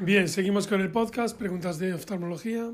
[0.00, 2.70] Bien, seguimos con el podcast, preguntas de oftalmología.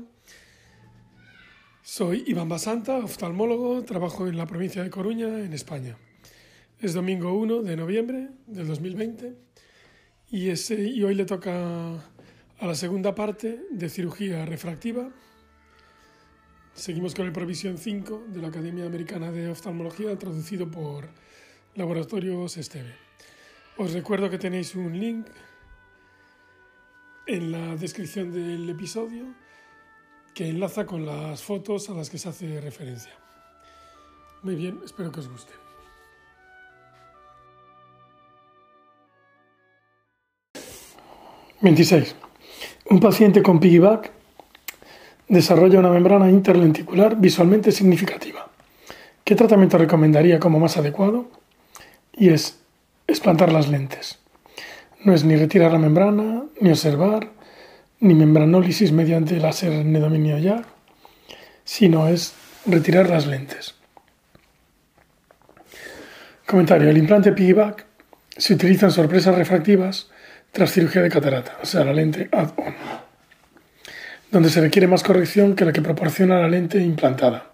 [1.81, 5.97] Soy Iván Basanta, oftalmólogo, trabajo en la provincia de Coruña, en España.
[6.79, 9.33] Es domingo 1 de noviembre del 2020
[10.29, 15.09] y, y hoy le toca a la segunda parte de cirugía refractiva.
[16.75, 21.09] Seguimos con el Provisión 5 de la Academia Americana de Oftalmología, traducido por
[21.73, 22.93] Laboratorios Esteve.
[23.77, 25.25] Os recuerdo que tenéis un link
[27.27, 29.25] en la descripción del episodio
[30.33, 33.13] que enlaza con las fotos a las que se hace referencia.
[34.43, 35.53] Muy bien, espero que os guste.
[41.61, 42.13] ...26.
[42.91, 44.11] Un paciente con piggyback
[45.27, 48.51] desarrolla una membrana interlenticular visualmente significativa.
[49.23, 51.25] ¿Qué tratamiento recomendaría como más adecuado?
[52.13, 52.59] Y es
[53.07, 54.19] explantar las lentes.
[55.05, 57.29] No es ni retirar la membrana, ni observar,
[57.99, 60.63] ni membranólisis mediante láser en dominio ya,
[61.63, 62.33] sino es
[62.65, 63.75] retirar las lentes.
[66.47, 66.89] Comentario.
[66.89, 67.85] El implante piggyback
[68.35, 70.09] se utiliza en sorpresas refractivas
[70.51, 72.73] tras cirugía de catarata, o sea, la lente add-on,
[74.31, 77.51] donde se requiere más corrección que la que proporciona la lente implantada.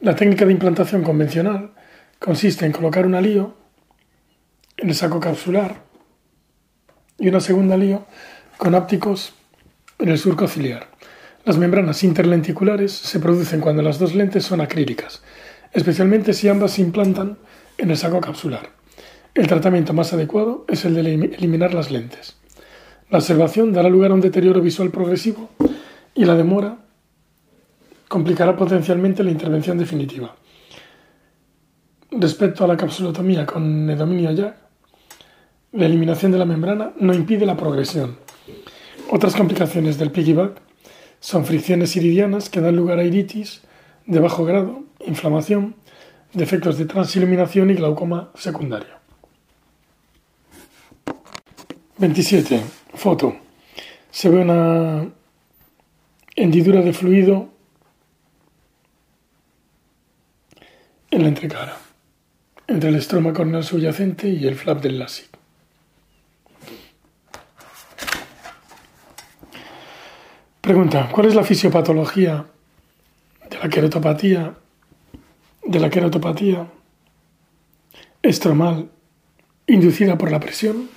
[0.00, 1.70] La técnica de implantación convencional
[2.18, 3.56] consiste en colocar un alío
[4.76, 5.91] en el saco capsular
[7.22, 8.04] y una segunda lío
[8.58, 9.32] con ápticos
[10.00, 10.88] en el surco ciliar.
[11.44, 15.22] Las membranas interlenticulares se producen cuando las dos lentes son acrílicas,
[15.72, 17.38] especialmente si ambas se implantan
[17.78, 18.70] en el saco capsular.
[19.34, 21.00] El tratamiento más adecuado es el de
[21.36, 22.34] eliminar las lentes.
[23.08, 25.48] La observación dará lugar a un deterioro visual progresivo
[26.16, 26.78] y la demora
[28.08, 30.34] complicará potencialmente la intervención definitiva.
[32.10, 34.56] Respecto a la capsulotomía con nedominio ya,
[35.72, 38.18] la eliminación de la membrana no impide la progresión.
[39.10, 40.60] Otras complicaciones del piggyback
[41.20, 43.62] son fricciones iridianas que dan lugar a iritis
[44.06, 45.74] de bajo grado, inflamación,
[46.32, 49.02] defectos de transiluminación y glaucoma secundario.
[51.98, 52.62] 27.
[52.94, 53.36] Foto.
[54.10, 55.08] Se ve una
[56.34, 57.48] hendidura de fluido
[61.10, 61.76] en la entrecara,
[62.66, 65.31] entre el estroma corneal subyacente y el flap del LASIK.
[70.62, 72.46] Pregunta, ¿cuál es la fisiopatología
[73.50, 74.54] de la queratopatía,
[75.64, 76.68] de la queratopatía
[78.22, 78.88] estromal
[79.66, 80.88] inducida por la presión?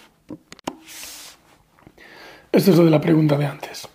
[2.51, 3.87] Esto es lo de la pregunta de antes.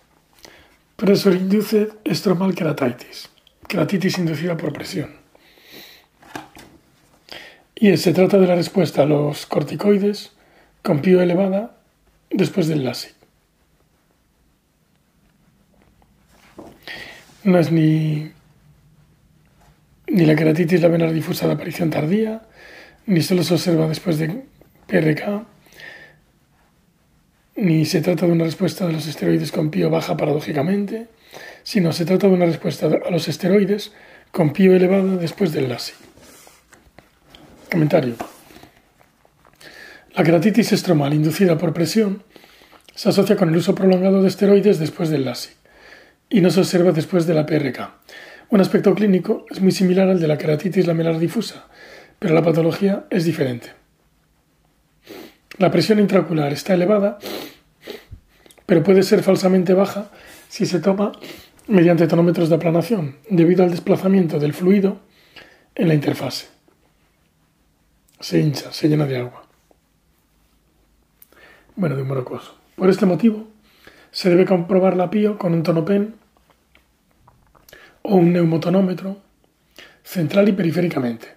[0.97, 3.29] Pressure induced estromal keratitis,
[3.65, 5.15] keratitis inducida por presión.
[7.75, 10.33] Y se trata de la respuesta a los corticoides
[10.83, 11.77] con pío elevada
[12.29, 13.20] después del LASIK.
[17.43, 18.31] No es ni,
[20.07, 22.43] ni la queratitis lamelar difusa de aparición tardía,
[23.07, 24.43] ni solo se observa después de
[24.85, 25.47] PRK,
[27.55, 31.07] ni se trata de una respuesta de los esteroides con pío baja paradójicamente,
[31.63, 33.91] sino se trata de una respuesta a los esteroides
[34.31, 35.93] con pío elevado después del LASI.
[37.71, 38.17] Comentario.
[40.15, 42.21] La queratitis estromal inducida por presión
[42.93, 45.60] se asocia con el uso prolongado de esteroides después del LASI
[46.31, 47.91] y no se observa después de la PRK.
[48.49, 51.67] Un aspecto clínico es muy similar al de la queratitis lamelar difusa,
[52.17, 53.73] pero la patología es diferente.
[55.57, 57.19] La presión intraocular está elevada,
[58.65, 60.09] pero puede ser falsamente baja
[60.47, 61.11] si se toma
[61.67, 64.99] mediante tonómetros de aplanación, debido al desplazamiento del fluido
[65.75, 66.47] en la interfase.
[68.21, 69.43] Se hincha, se llena de agua.
[71.75, 72.55] Bueno, de un morocoso.
[72.75, 73.47] Por este motivo,
[74.11, 76.20] se debe comprobar la PIO con un tonopen
[78.03, 79.17] o un neumotonómetro
[80.03, 81.27] central y periféricamente.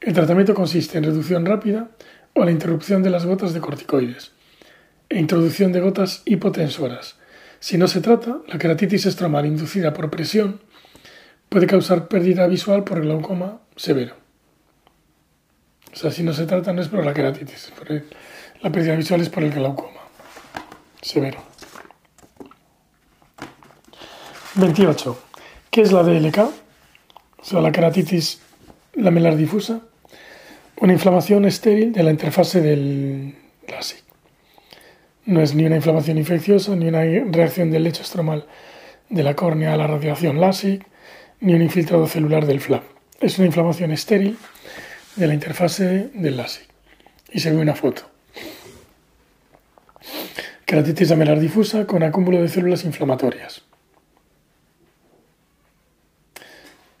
[0.00, 1.90] El tratamiento consiste en reducción rápida
[2.34, 4.32] o la interrupción de las gotas de corticoides
[5.08, 7.16] e introducción de gotas hipotensoras.
[7.58, 10.60] Si no se trata, la queratitis estromal inducida por presión
[11.48, 14.14] puede causar pérdida visual por glaucoma severo.
[15.92, 17.72] O sea, si no se trata no es por la queratitis,
[18.62, 20.00] la pérdida visual es por el glaucoma
[21.02, 21.42] severo.
[24.54, 25.29] 28.
[25.70, 26.38] ¿Qué es la DLK?
[26.38, 28.40] O sea, la queratitis
[28.94, 29.82] lamelar difusa.
[30.80, 33.36] Una inflamación estéril de la interfase del
[33.68, 34.02] LASIK.
[35.26, 38.46] No es ni una inflamación infecciosa, ni una reacción del lecho estromal
[39.10, 40.84] de la córnea a la radiación LASIK,
[41.38, 42.82] ni un infiltrado celular del flap.
[43.20, 44.38] Es una inflamación estéril
[45.14, 46.66] de la interfase del LASIK.
[47.30, 48.10] Y se ve una foto.
[50.64, 53.69] Keratitis lamelar difusa con acúmulo de células inflamatorias.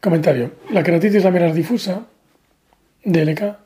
[0.00, 0.52] Comentario.
[0.70, 2.06] La keratitis lamelar difusa,
[3.04, 3.58] DLK,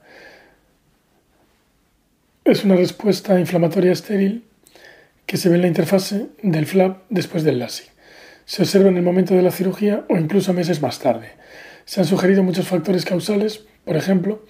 [2.44, 4.42] es una respuesta inflamatoria estéril
[5.26, 7.84] que se ve en la interfase del flap después del LASI.
[8.46, 11.30] Se observa en el momento de la cirugía o incluso meses más tarde.
[11.84, 14.44] Se han sugerido muchos factores causales, por ejemplo,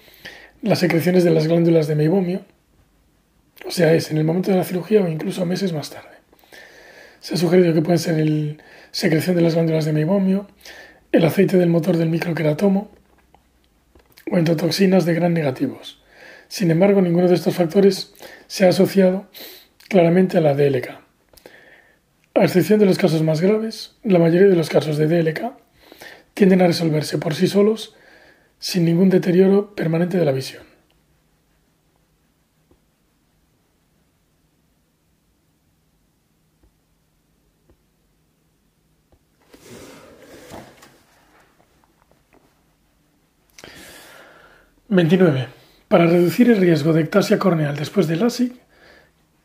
[0.63, 2.41] las secreciones de las glándulas de meibomio,
[3.63, 6.15] o sea, es en el momento de la cirugía o incluso meses más tarde.
[7.19, 8.55] Se ha sugerido que pueden ser la
[8.91, 10.47] secreción de las glándulas de meibomio,
[11.15, 12.91] el aceite del motor del microqueratomo
[14.29, 16.01] o endotoxinas de gran negativos.
[16.49, 18.13] Sin embargo, ninguno de estos factores
[18.47, 19.29] se ha asociado
[19.87, 20.89] claramente a la DLK.
[22.33, 25.53] A excepción de los casos más graves, la mayoría de los casos de DLK
[26.33, 27.95] tienden a resolverse por sí solos
[28.59, 30.74] sin ningún deterioro permanente de la visión.
[44.89, 45.47] ¿29.
[45.87, 48.53] Para reducir el riesgo de ectasia corneal después del LASIK,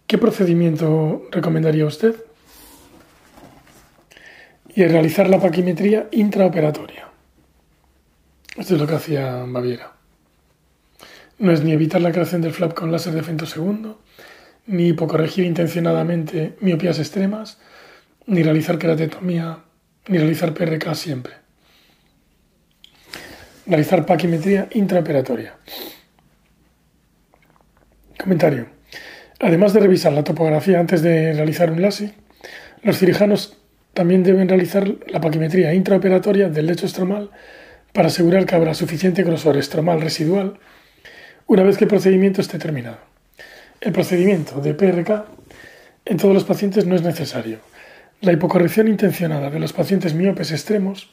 [0.07, 2.15] ¿qué procedimiento recomendaría usted?
[4.75, 7.09] Y realizar la paquimetría intraoperatoria.
[8.57, 9.93] Esto es lo que hacía Baviera.
[11.39, 13.99] No es ni evitar la creación del flap con láser de femtosegundo,
[14.67, 17.59] ni hipocorregir intencionadamente miopías extremas,
[18.27, 19.61] ni realizar queratetomía,
[20.07, 21.40] ni realizar PRK siempre.
[23.71, 25.55] Realizar paquimetría intraoperatoria.
[28.19, 28.67] Comentario.
[29.39, 32.13] Además de revisar la topografía antes de realizar un LASI,
[32.83, 33.59] los cirujanos
[33.95, 37.31] también deben realizar la paquimetría intraoperatoria del lecho estromal
[37.93, 40.59] para asegurar que habrá suficiente grosor estromal residual
[41.47, 42.99] una vez que el procedimiento esté terminado.
[43.81, 45.27] El procedimiento de PRK
[46.07, 47.61] en todos los pacientes no es necesario.
[48.21, 51.09] La hipocorrección intencionada de los pacientes miopes extremos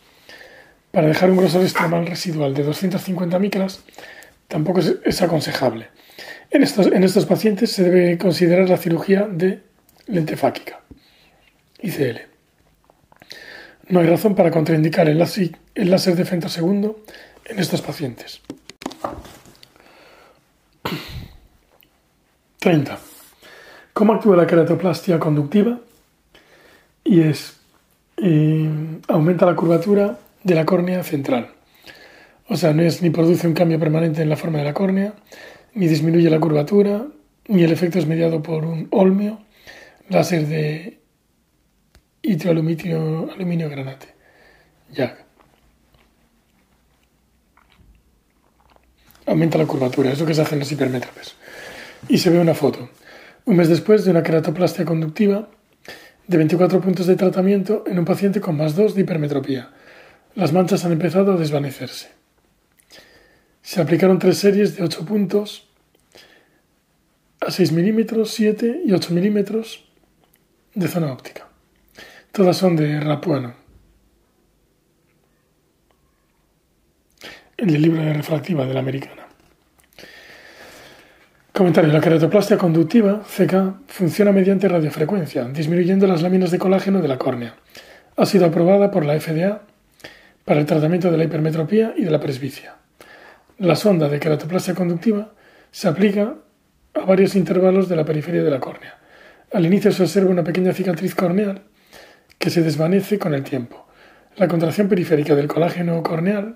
[0.97, 3.81] para dejar un grosor estromal residual de 250 micras
[4.47, 5.89] tampoco es aconsejable.
[6.49, 9.61] En estos, en estos pacientes se debe considerar la cirugía de
[10.07, 10.79] lente fáquica,
[11.83, 12.21] ICL.
[13.89, 15.23] No hay razón para contraindicar el,
[15.75, 17.03] el láser de femtosegundo
[17.45, 18.41] en estos pacientes.
[22.57, 22.97] 30.
[23.93, 25.79] ¿Cómo actúa la queratoplastia conductiva?
[27.03, 27.55] Y es,
[28.17, 28.67] eh,
[29.07, 30.17] aumenta la curvatura
[30.47, 31.49] de la córnea central.
[32.47, 35.13] O sea, no es ni produce un cambio permanente en la forma de la córnea,
[35.73, 37.05] ni disminuye la curvatura,
[37.49, 39.41] ni el efecto es mediado por un olmio,
[40.09, 40.99] láser de
[42.21, 44.07] hidroaluminio aluminio granate.
[44.93, 45.17] Ya.
[49.25, 51.35] Aumenta la curvatura, es lo que se hace en los hipermétropes.
[52.07, 52.89] Y se ve una foto.
[53.43, 55.49] Un mes después de una queratoplastia conductiva
[56.25, 59.71] de 24 puntos de tratamiento en un paciente con más 2 de hipermetropía.
[60.37, 62.09] Las manchas han empezado a desvanecerse.
[63.63, 65.67] Se aplicaron tres series de 8 puntos
[67.39, 69.89] a 6 milímetros, 7 y 8 milímetros
[70.75, 71.47] de zona óptica.
[72.31, 73.55] Todas son de Rapuano.
[77.57, 79.25] En el libro de refractiva de la americana.
[81.51, 81.91] Comentario.
[81.91, 87.55] La queratoplastia conductiva, CK, funciona mediante radiofrecuencia, disminuyendo las láminas de colágeno de la córnea.
[88.15, 89.66] Ha sido aprobada por la FDA
[90.47, 92.77] para el tratamiento de la hipermetropía y de la presbicia.
[93.57, 95.33] La sonda de queratoplastia conductiva
[95.71, 96.35] se aplica
[96.93, 98.97] a varios intervalos de la periferia de la córnea.
[99.51, 101.63] Al inicio se observa una pequeña cicatriz corneal
[102.37, 103.87] que se desvanece con el tiempo.
[104.37, 106.55] La contracción periférica del colágeno corneal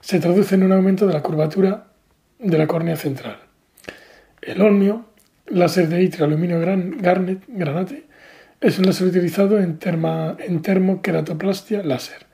[0.00, 1.86] se traduce en un aumento de la curvatura
[2.40, 3.38] de la córnea central.
[4.42, 5.06] El olmio,
[5.46, 8.06] láser de itrio aluminio garnet, granate,
[8.60, 12.29] es un láser utilizado en, en termoqueratoplastia láser,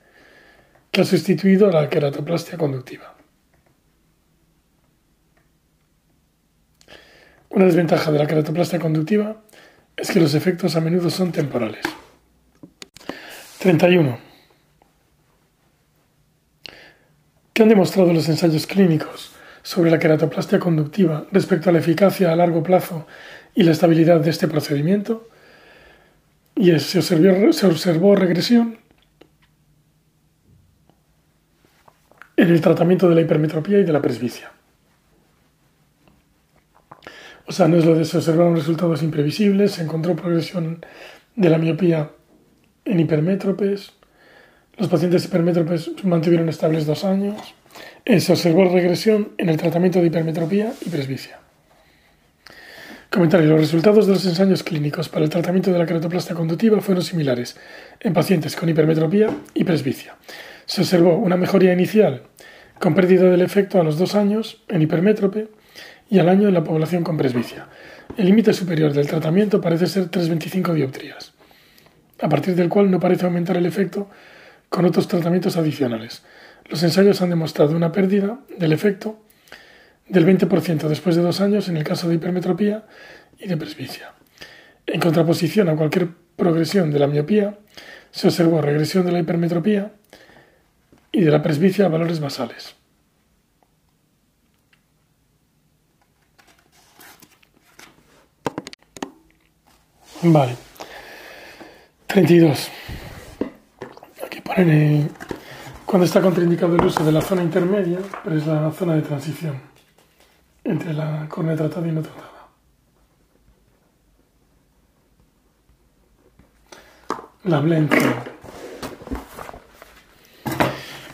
[0.91, 3.15] que ha sustituido a la queratoplastia conductiva.
[7.49, 9.41] Una desventaja de la queratoplastia conductiva
[9.95, 11.81] es que los efectos a menudo son temporales.
[13.59, 14.19] 31.
[17.53, 19.31] ¿Qué han demostrado los ensayos clínicos
[19.63, 23.07] sobre la queratoplastia conductiva respecto a la eficacia a largo plazo
[23.55, 25.27] y la estabilidad de este procedimiento?
[26.55, 28.77] Y se observó, se observó regresión
[32.37, 34.51] en el tratamiento de la hipermetropía y de la presbicia.
[37.47, 40.85] O sea, no es lo de se observaron resultados imprevisibles, se encontró progresión
[41.35, 42.11] de la miopía
[42.85, 43.93] en hipermétropes,
[44.77, 47.55] los pacientes hipermétropes mantuvieron estables dos años,
[48.05, 51.39] eh, se observó regresión en el tratamiento de hipermetropía y presbicia.
[53.09, 53.49] Comentario.
[53.49, 57.57] Los resultados de los ensayos clínicos para el tratamiento de la queratoplastia conductiva fueron similares
[58.01, 60.15] en pacientes con hipermetropía y presbicia.
[60.67, 62.23] Se observó una mejoría inicial
[62.79, 65.47] con pérdida del efecto a los dos años en hipermétrope
[66.09, 67.67] y al año en la población con presbicia.
[68.17, 71.31] El límite superior del tratamiento parece ser 3,25 dioptrías,
[72.21, 74.09] a partir del cual no parece aumentar el efecto
[74.67, 76.23] con otros tratamientos adicionales.
[76.65, 79.21] Los ensayos han demostrado una pérdida del efecto
[80.09, 82.83] del 20% después de dos años en el caso de hipermetropía
[83.39, 84.11] y de presbicia.
[84.85, 87.57] En contraposición a cualquier progresión de la miopía,
[88.11, 89.93] se observó regresión de la hipermetropía
[91.17, 92.75] y de la presbicia a valores basales.
[100.21, 100.55] Vale.
[102.05, 102.69] 32.
[104.23, 105.09] Aquí ponen
[105.87, 109.59] cuando está contraindicado el uso de la zona intermedia, pero es la zona de transición
[110.63, 112.27] entre la córnea tratada y no tratada.
[117.45, 118.36] La blend.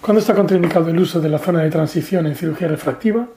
[0.03, 3.29] Cuando está contraindicado el uso de la zona de transición en cirugía refractiva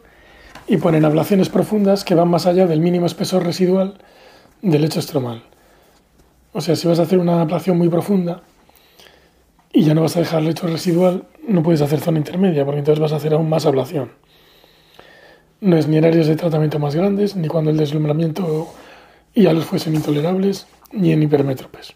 [0.67, 3.99] y ponen ablaciones profundas que van más allá del mínimo espesor residual
[4.63, 5.45] del lecho estromal.
[6.53, 8.43] O sea, si vas a hacer una ablación muy profunda
[9.73, 13.01] y ya no vas a dejar lecho residual, no puedes hacer zona intermedia porque entonces
[13.01, 14.11] vas a hacer aún más ablación.
[15.61, 18.67] No es ni en áreas de tratamiento más grandes, ni cuando el deslumbramiento
[19.35, 21.95] y los fuesen intolerables, ni en hipermétropes.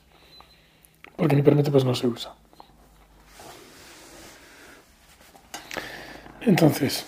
[1.17, 2.37] Porque en hipermétropes no se usa.
[6.43, 7.07] Entonces,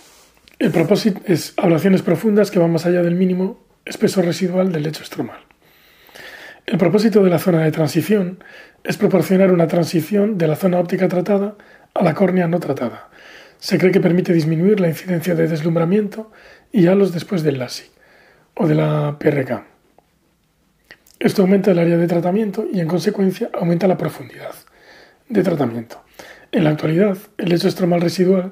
[0.59, 5.03] el propósito es ablaciones profundas que van más allá del mínimo espesor residual del lecho
[5.03, 5.39] estromal.
[6.65, 8.43] El propósito de la zona de transición
[8.83, 11.55] es proporcionar una transición de la zona óptica tratada
[11.93, 13.09] a la córnea no tratada,
[13.63, 16.33] se cree que permite disminuir la incidencia de deslumbramiento
[16.73, 17.89] y halos después del LASIK
[18.55, 19.63] o de la PRK.
[21.17, 24.53] Esto aumenta el área de tratamiento y en consecuencia aumenta la profundidad
[25.29, 26.03] de tratamiento.
[26.51, 28.51] En la actualidad, el lecho estromal residual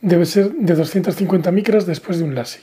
[0.00, 2.62] debe ser de 250 micras después de un LASIK.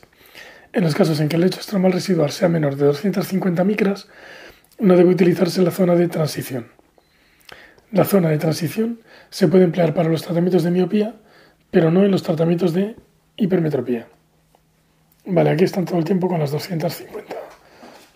[0.74, 4.08] En los casos en que el lecho estromal residual sea menor de 250 micras,
[4.80, 6.68] no debe utilizarse la zona de transición.
[7.92, 9.00] La zona de transición
[9.30, 11.16] se puede emplear para los tratamientos de miopía
[11.74, 12.96] pero no en los tratamientos de
[13.36, 14.08] hipermetropía.
[15.26, 17.36] Vale, aquí están todo el tiempo con las 250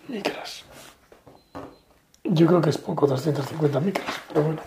[0.06, 0.64] micras.
[2.22, 4.60] Yo creo que es poco 250 micras, pero bueno.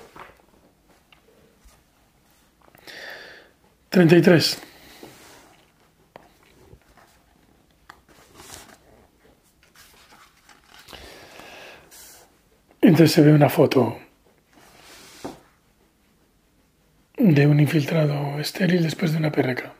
[3.92, 4.58] 33.
[12.80, 14.00] Entonces se ve una foto
[17.18, 19.74] de un infiltrado estéril después de una PRK.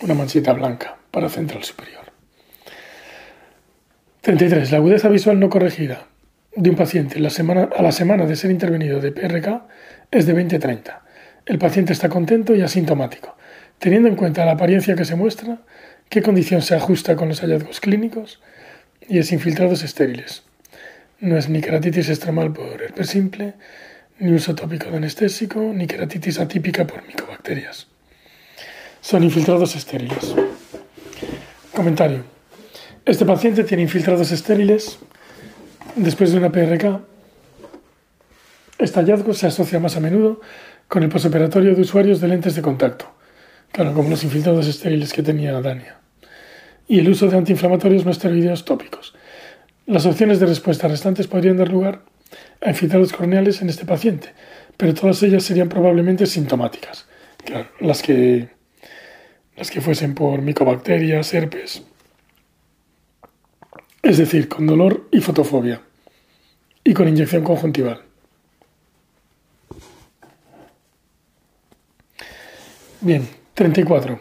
[0.00, 2.10] Una manchita blanca para central superior.
[4.22, 4.70] 33.
[4.70, 6.06] La agudeza visual no corregida
[6.54, 9.66] de un paciente la semana, a la semana de ser intervenido de PRK
[10.10, 11.05] es de 20-30.
[11.46, 13.36] El paciente está contento y asintomático.
[13.78, 15.58] Teniendo en cuenta la apariencia que se muestra,
[16.08, 18.40] qué condición se ajusta con los hallazgos clínicos
[19.08, 20.42] y es infiltrados estériles.
[21.20, 23.54] No es ni keratitis extremal por herpes simple,
[24.18, 27.86] ni uso tópico de anestésico, ni queratitis atípica por micobacterias.
[29.00, 30.34] Son infiltrados estériles.
[31.72, 32.24] Comentario.
[33.04, 34.98] Este paciente tiene infiltrados estériles
[35.94, 37.02] después de una PRK.
[38.78, 40.40] Este hallazgo se asocia más a menudo
[40.88, 43.10] con el posoperatorio de usuarios de lentes de contacto,
[43.72, 45.98] claro, como los infiltrados estériles que tenía Dania,
[46.88, 49.14] y el uso de antiinflamatorios no esteroideos tópicos.
[49.86, 52.02] Las opciones de respuesta restantes podrían dar lugar
[52.60, 54.32] a infiltrados corneales en este paciente,
[54.76, 57.06] pero todas ellas serían probablemente sintomáticas.
[57.80, 58.48] Las que,
[59.56, 61.84] las que fuesen por micobacterias, herpes,
[64.02, 65.80] es decir, con dolor y fotofobia,
[66.82, 68.05] y con inyección conjuntival.
[73.06, 74.18] Bien, 34.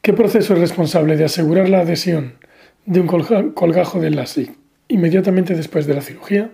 [0.00, 2.38] ¿Qué proceso es responsable de asegurar la adhesión
[2.86, 4.56] de un colgajo del LASIK
[4.88, 6.50] inmediatamente después de la cirugía?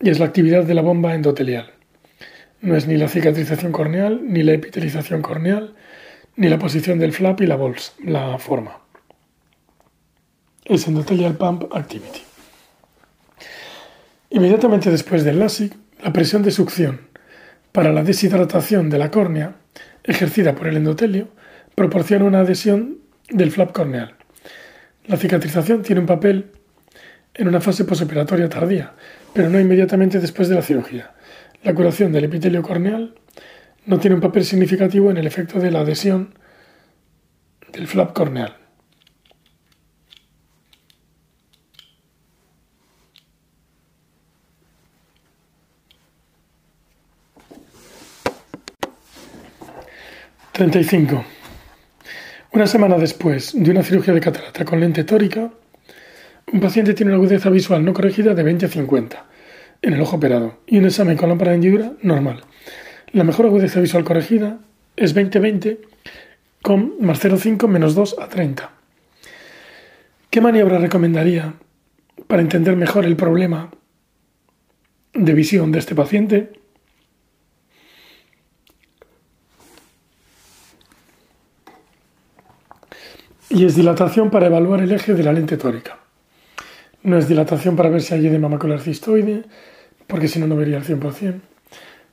[0.00, 1.72] y es la actividad de la bomba endotelial.
[2.60, 5.74] No es ni la cicatrización corneal, ni la epitelización corneal,
[6.36, 7.58] ni la posición del flap y la
[8.04, 8.78] la forma.
[10.64, 12.22] Es endotelial pump activity.
[14.30, 17.00] Inmediatamente después del LASIK, la presión de succión
[17.72, 19.56] para la deshidratación de la córnea,
[20.04, 21.28] ejercida por el endotelio,
[21.74, 24.14] proporciona una adhesión del flap corneal.
[25.06, 26.50] La cicatrización tiene un papel
[27.34, 28.92] en una fase posoperatoria tardía,
[29.32, 31.12] pero no inmediatamente después de la cirugía.
[31.62, 33.14] La curación del epitelio corneal
[33.86, 36.34] no tiene un papel significativo en el efecto de la adhesión
[37.72, 38.56] del flap corneal.
[50.60, 51.24] 35.
[52.52, 55.50] Una semana después de una cirugía de catarata con lente tórica,
[56.52, 59.24] un paciente tiene una agudeza visual no corregida de 20 a 50
[59.80, 62.44] en el ojo operado y un examen con lámpara de hendidura normal.
[63.12, 64.58] La mejor agudeza visual corregida
[64.96, 65.78] es 20-20
[66.60, 68.70] con más 0,5 menos 2 a 30.
[70.28, 71.54] ¿Qué maniobra recomendaría
[72.26, 73.70] para entender mejor el problema
[75.14, 76.59] de visión de este paciente?
[83.52, 85.98] Y es dilatación para evaluar el eje de la lente tórica.
[87.02, 89.42] No es dilatación para ver si hay edema macular cistoide,
[90.06, 91.40] porque si no, no vería el 100%.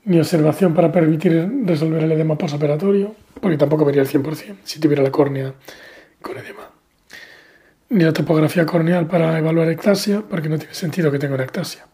[0.05, 5.03] Ni observación para permitir resolver el edema postoperatorio, porque tampoco vería el 100% si tuviera
[5.03, 5.53] la córnea
[6.23, 6.71] con edema.
[7.89, 11.85] Ni la topografía corneal para evaluar ectasia, porque no tiene sentido que tenga una ectasia.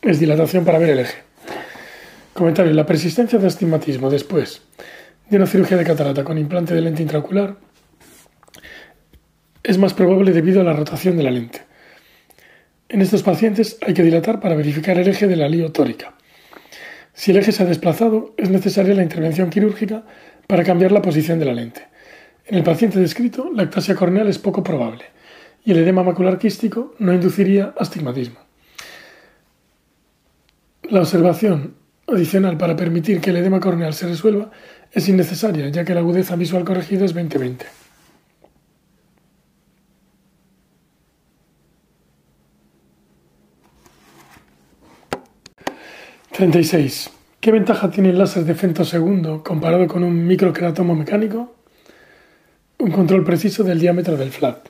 [0.00, 1.24] Es dilatación para ver el eje.
[2.34, 2.72] Comentario.
[2.72, 4.62] La persistencia de astigmatismo después
[5.28, 7.56] de una cirugía de catarata con implante de lente intraocular
[9.68, 11.60] es más probable debido a la rotación de la lente.
[12.88, 16.14] En estos pacientes hay que dilatar para verificar el eje de la lío tórica.
[17.12, 20.04] Si el eje se ha desplazado, es necesaria la intervención quirúrgica
[20.46, 21.82] para cambiar la posición de la lente.
[22.46, 25.04] En el paciente descrito, la ectasia corneal es poco probable
[25.66, 28.38] y el edema macular quístico no induciría astigmatismo.
[30.84, 31.74] La observación
[32.06, 34.50] adicional para permitir que el edema corneal se resuelva
[34.92, 37.66] es innecesaria, ya que la agudeza visual corregida es 20-20.
[46.38, 47.10] 36.
[47.40, 51.56] ¿Qué ventaja tiene el láser de femtosegundo comparado con un microqueratomo mecánico?
[52.78, 54.68] Un control preciso del diámetro del flap.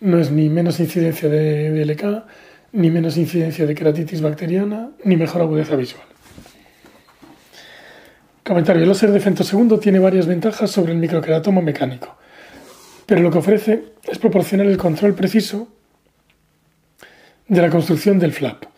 [0.00, 2.24] No es ni menos incidencia de DLK,
[2.72, 6.06] ni menos incidencia de queratitis bacteriana, ni mejor agudeza visual.
[8.42, 8.84] Comentario.
[8.84, 12.16] El láser de femtosegundo tiene varias ventajas sobre el microqueratomo mecánico,
[13.04, 15.68] pero lo que ofrece es proporcionar el control preciso
[17.46, 18.69] de la construcción del flap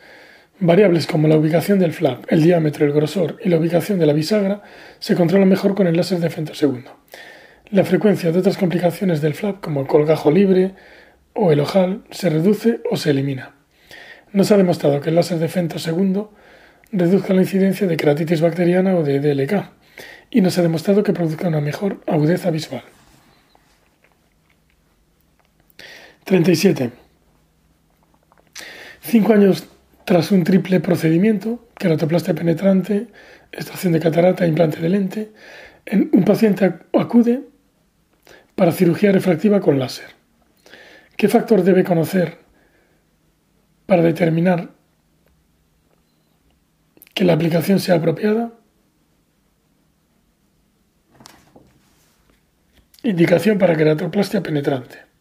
[0.65, 4.13] Variables como la ubicación del flap, el diámetro, el grosor y la ubicación de la
[4.13, 4.63] bisagra
[5.01, 7.01] se controlan mejor con el láser de femtosegundo.
[7.71, 10.77] La frecuencia de otras complicaciones del flap, como el colgajo libre
[11.33, 13.57] o el ojal, se reduce o se elimina.
[14.33, 16.33] No se ha demostrado que el láser de femtosegundo
[16.93, 19.69] reduzca la incidencia de queratitis bacteriana o de DLK,
[20.31, 22.85] y no se ha demostrado que produzca una mejor agudeza visual.
[26.25, 26.93] 37.
[29.01, 29.67] Cinco años
[30.13, 33.07] tras un triple procedimiento, queratoplastia penetrante,
[33.51, 35.33] extracción de catarata e implante de lente,
[36.13, 37.49] un paciente acude
[38.55, 40.11] para cirugía refractiva con láser.
[41.17, 42.41] ¿Qué factor debe conocer
[43.87, 44.73] para determinar
[47.15, 48.53] que la aplicación sea apropiada?
[53.03, 55.12] Indicación para queratoplastia penetrante.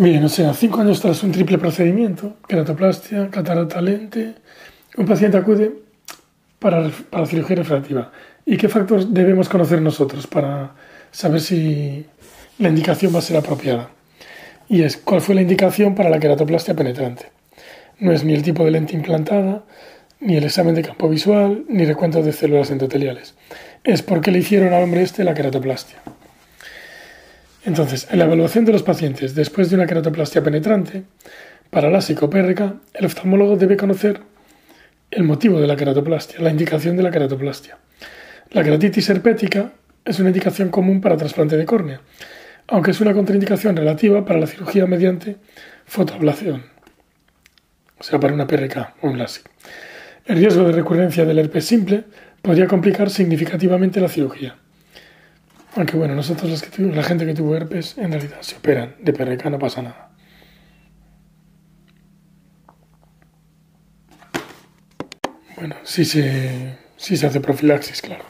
[0.00, 4.36] Bien, o sea, cinco años tras un triple procedimiento, queratoplastia, catarata lente,
[4.96, 5.72] un paciente acude
[6.60, 8.12] para, para cirugía refractiva.
[8.46, 10.76] ¿Y qué factores debemos conocer nosotros para
[11.10, 12.06] saber si
[12.60, 13.90] la indicación va a ser apropiada?
[14.68, 17.32] Y es, ¿cuál fue la indicación para la queratoplastia penetrante?
[17.98, 19.64] No es ni el tipo de lente implantada,
[20.20, 23.34] ni el examen de campo visual, ni recuento de células endoteliales.
[23.82, 25.98] Es porque le hicieron al hombre este la queratoplastia.
[27.68, 31.02] Entonces, en la evaluación de los pacientes después de una queratoplastia penetrante,
[31.68, 34.22] para la psicopérrica, el oftalmólogo debe conocer
[35.10, 37.76] el motivo de la queratoplastia, la indicación de la queratoplastia.
[38.52, 42.00] La queratitis herpética es una indicación común para trasplante de córnea,
[42.68, 45.36] aunque es una contraindicación relativa para la cirugía mediante
[45.84, 46.64] fotoablación,
[47.98, 49.44] o sea, para una PRK o un LASIK.
[50.24, 52.04] El riesgo de recurrencia del herpes simple
[52.40, 54.56] podría complicar significativamente la cirugía.
[55.76, 59.12] Aunque bueno, nosotros los que la gente que tuvo herpes en realidad se operan de
[59.12, 60.10] PRK, no pasa nada.
[65.56, 68.24] Bueno, sí se, sí se hace profilaxis, claro.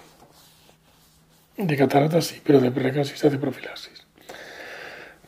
[1.57, 4.07] De catarata sí, pero de PRK sí se hace profilaxis.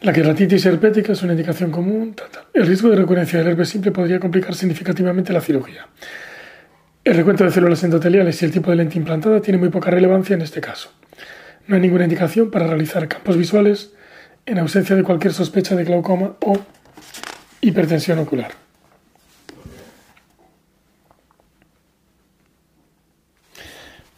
[0.02, 2.16] La queratitis herpética es una indicación común.
[2.54, 5.88] El riesgo de recurrencia del herpes simple podría complicar significativamente la cirugía.
[7.04, 10.34] El recuento de células endoteliales y el tipo de lente implantada tiene muy poca relevancia
[10.34, 10.90] en este caso.
[11.70, 13.92] No hay ninguna indicación para realizar campos visuales
[14.44, 16.58] en ausencia de cualquier sospecha de glaucoma o
[17.60, 18.50] hipertensión ocular.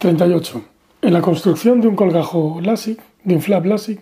[0.00, 0.64] ...38.
[1.02, 4.00] En la construcción de un colgajo LASIK, de un flap LASIK,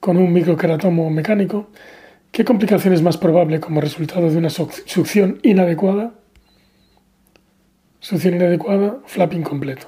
[0.00, 1.70] con un microqueratomo mecánico,
[2.32, 6.14] ¿qué complicación es más probable como resultado de una succión inadecuada?
[8.00, 9.86] Succión inadecuada, flap incompleto.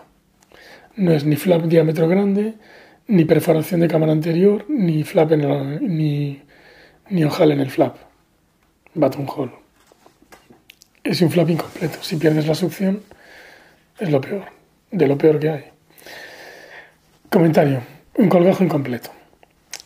[0.95, 2.55] No es ni flap diámetro grande,
[3.11, 6.41] ni perforación de cámara anterior, ni flap en ni,
[7.09, 7.97] ni ojal en el flap.
[8.95, 9.51] Buttonhole.
[11.03, 11.99] Es un flap incompleto.
[12.03, 13.03] Si pierdes la succión,
[13.99, 14.45] es lo peor.
[14.93, 15.65] De lo peor que hay.
[17.29, 17.83] Comentario.
[18.17, 19.11] Un colgajo incompleto.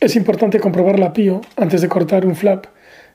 [0.00, 2.66] Es importante comprobar la PIO antes de cortar un flap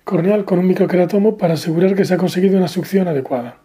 [0.05, 3.57] corneal con un microqueratomo para asegurar que se ha conseguido una succión adecuada.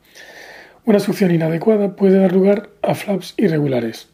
[0.85, 4.09] Una succión inadecuada puede dar lugar a flaps irregulares.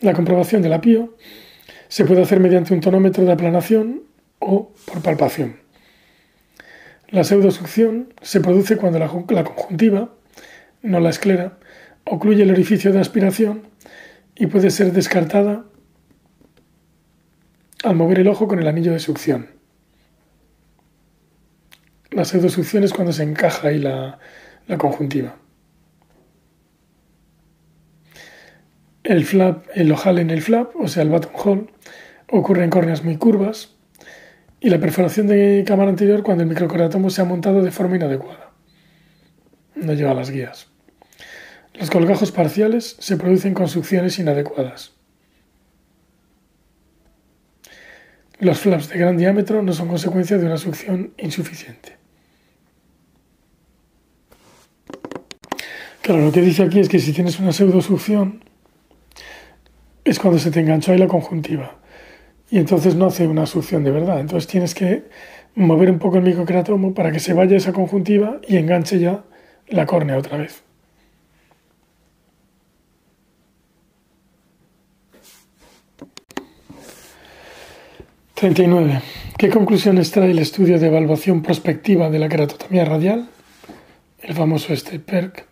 [0.00, 1.14] La comprobación de la PIO
[1.88, 4.02] se puede hacer mediante un tonómetro de aplanación
[4.38, 5.66] o por palpación.
[7.08, 9.08] La pseudosucción se produce cuando la,
[9.44, 10.10] conjuntiva,
[10.82, 11.58] no la esclera,
[12.04, 13.68] ocluye el orificio de aspiración
[14.34, 15.64] y puede ser descartada
[17.84, 19.50] al mover el ojo con el anillo de succión.
[22.10, 24.18] La pseudosucción es cuando se encaja ahí la,
[24.78, 25.36] conjuntiva.
[29.04, 31.66] El flap, el ojal en el flap, o sea, el buttonhole,
[32.30, 33.74] ocurre en córneas muy curvas
[34.60, 38.50] y la perforación de cámara anterior cuando el microcoratomo se ha montado de forma inadecuada.
[39.74, 40.68] No lleva las guías.
[41.74, 44.92] Los colgajos parciales se producen con succiones inadecuadas.
[48.38, 51.96] Los flaps de gran diámetro no son consecuencia de una succión insuficiente.
[56.02, 58.44] Claro, lo que dice aquí es que si tienes una pseudosucción
[60.04, 61.78] es cuando se te enganchó ahí la conjuntiva
[62.50, 64.20] y entonces no hace una succión de verdad.
[64.20, 65.04] Entonces tienes que
[65.54, 69.24] mover un poco el microcratomo para que se vaya esa conjuntiva y enganche ya
[69.68, 70.62] la córnea otra vez.
[78.38, 79.00] ...39.
[79.38, 83.30] ¿Qué conclusiones trae el estudio de evaluación prospectiva de la keratotomía radial?
[84.20, 85.46] El famoso este PERC.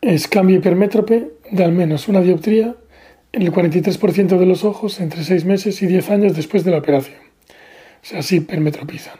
[0.00, 2.74] Es cambio hipermétrope de al menos una dioptría
[3.32, 6.78] en el 43% de los ojos entre 6 meses y 10 años después de la
[6.78, 7.18] operación.
[8.02, 9.16] O sea, sí permetropizan.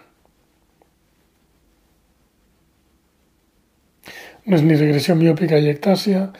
[4.45, 6.33] No es ni regresión miópica y ectasia,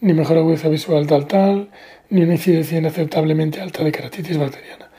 [0.00, 1.70] ni mejor agudeza visual tal tal,
[2.10, 4.90] ni una incidencia inaceptablemente alta de keratitis bacteriana.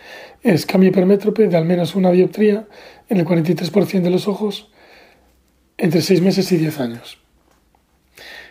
[0.41, 2.67] Es cambio hipermétrope de al menos una dioptría
[3.09, 4.71] en el 43% de los ojos
[5.77, 7.19] entre 6 meses y 10 años.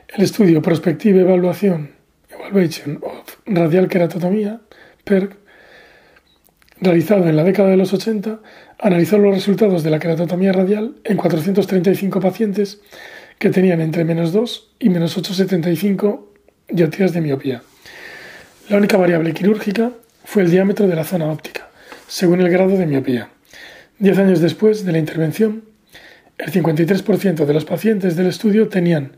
[0.09, 1.93] El estudio Prospective Evaluación
[2.29, 3.01] Evaluation
[3.46, 4.61] Radial Keratotomía,
[5.04, 5.37] PERC,
[6.80, 8.40] realizado en la década de los 80,
[8.78, 12.80] analizó los resultados de la keratotomía radial en 435 pacientes
[13.38, 16.24] que tenían entre menos 2 y menos 8,75
[16.68, 17.62] dioptrías de miopía.
[18.68, 19.92] La única variable quirúrgica
[20.24, 21.68] fue el diámetro de la zona óptica,
[22.07, 23.28] según el grado de miopía.
[23.98, 25.64] Diez años después de la intervención,
[26.38, 29.12] el 53% de los pacientes del estudio tenían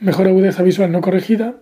[0.00, 1.56] mejor agudeza visual no corregida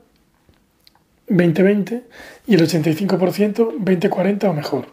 [1.29, 2.03] 2020
[2.47, 4.87] y el 85% 2040 o mejor.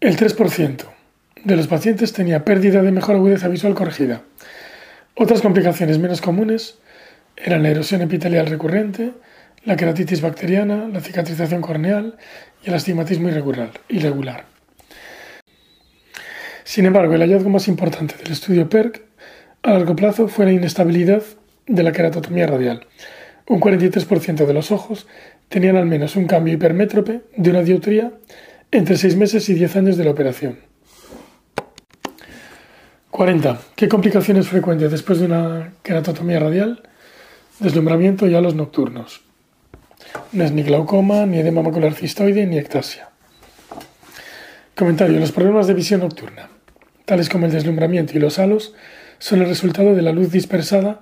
[0.00, 0.84] El 3%
[1.44, 4.22] de los pacientes tenía pérdida de mejor agudeza visual corregida.
[5.14, 6.78] Otras complicaciones menos comunes
[7.36, 9.12] eran la erosión epitelial recurrente,
[9.64, 12.16] la queratitis bacteriana, la cicatrización corneal
[12.62, 14.44] y el astigmatismo irregular.
[16.64, 19.02] Sin embargo, el hallazgo más importante del estudio PERC
[19.62, 21.22] a largo plazo fue la inestabilidad
[21.66, 22.86] de la keratotomía radial.
[23.50, 25.08] Un 43% de los ojos
[25.48, 28.12] tenían al menos un cambio hipermétrope de una dioptría
[28.70, 30.60] entre 6 meses y 10 años de la operación.
[33.10, 33.60] 40.
[33.74, 36.84] ¿Qué complicaciones frecuentes después de una keratotomía radial?
[37.58, 39.22] Deslumbramiento y halos nocturnos.
[40.30, 43.08] No es ni glaucoma, ni edema macular cistoide, ni ectasia.
[44.76, 45.18] Comentario.
[45.18, 46.50] Los problemas de visión nocturna,
[47.04, 48.76] tales como el deslumbramiento y los halos,
[49.18, 51.00] son el resultado de la luz dispersada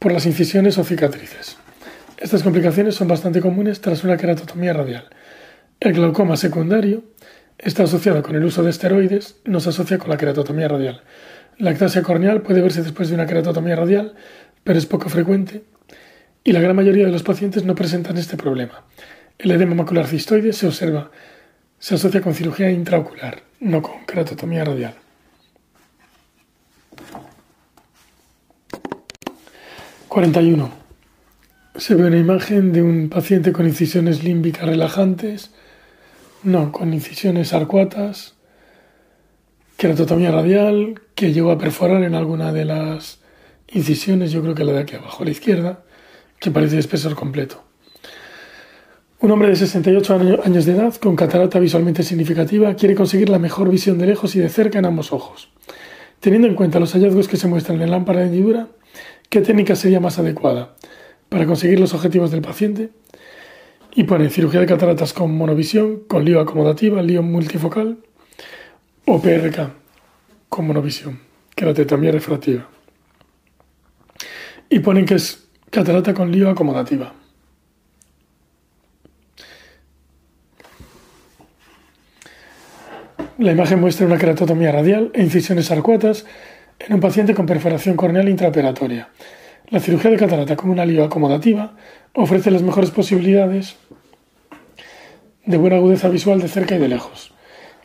[0.00, 1.56] por las incisiones o cicatrices.
[2.18, 5.08] Estas complicaciones son bastante comunes tras una keratotomía radial.
[5.78, 7.04] El glaucoma secundario
[7.58, 11.02] está asociado con el uso de esteroides, no se asocia con la keratotomía radial.
[11.58, 14.14] La ectasia corneal puede verse después de una keratotomía radial,
[14.64, 15.62] pero es poco frecuente
[16.42, 18.82] y la gran mayoría de los pacientes no presentan este problema.
[19.38, 21.12] El edema macular cistoide se observa,
[21.78, 24.94] se asocia con cirugía intraocular, no con keratotomía radial.
[30.08, 30.77] 41.
[31.78, 35.52] Se ve una imagen de un paciente con incisiones límbicas relajantes,
[36.42, 38.34] no, con incisiones arcuatas,
[39.76, 43.20] queratotomía radial, que llegó a perforar en alguna de las
[43.68, 45.84] incisiones, yo creo que la de aquí abajo a la izquierda,
[46.40, 47.62] que parece espesor completo.
[49.20, 53.70] Un hombre de 68 años de edad, con catarata visualmente significativa, quiere conseguir la mejor
[53.70, 55.48] visión de lejos y de cerca en ambos ojos.
[56.18, 58.66] Teniendo en cuenta los hallazgos que se muestran en la lámpara de hendidura,
[59.30, 60.74] ¿Qué técnica sería más adecuada?
[61.28, 62.90] Para conseguir los objetivos del paciente
[63.94, 67.98] y pone cirugía de cataratas con monovisión, con lío acomodativa, lío multifocal
[69.06, 69.72] o PRK
[70.48, 71.20] con monovisión,
[71.54, 72.68] queratetomía refractiva.
[74.70, 77.14] Y ponen que es catarata con lío acomodativa.
[83.38, 86.26] La imagen muestra una keratotomía radial e incisiones arcuatas
[86.80, 89.10] en un paciente con perforación corneal intraoperatoria.
[89.70, 91.76] La cirugía de catarata como una lío acomodativa
[92.14, 93.76] ofrece las mejores posibilidades
[95.44, 97.34] de buena agudeza visual de cerca y de lejos,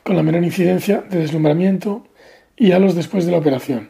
[0.03, 2.07] con la menor incidencia de deslumbramiento
[2.55, 3.89] y halos después de la operación.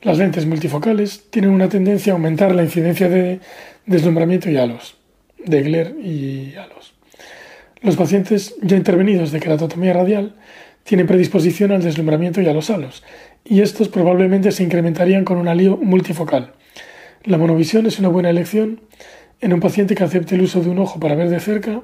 [0.00, 3.40] Las lentes multifocales tienen una tendencia a aumentar la incidencia de
[3.84, 4.96] deslumbramiento y halos,
[5.44, 6.94] de glare y halos.
[7.80, 10.36] Los pacientes ya intervenidos de keratotomía radial
[10.84, 13.02] tienen predisposición al deslumbramiento y a los halos,
[13.44, 16.52] y estos probablemente se incrementarían con un alío multifocal.
[17.26, 18.82] La monovisión es una buena elección
[19.40, 21.80] en un paciente que acepte el uso de un ojo para ver de cerca